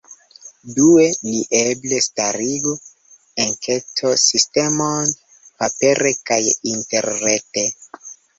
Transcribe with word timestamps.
Due, 0.77 1.03
ni 1.25 1.41
eble 1.59 1.99
starigu 2.05 2.73
enketo-sistemon, 3.45 5.13
papere 5.61 6.15
kaj 6.33 6.41
interrete. 6.73 7.69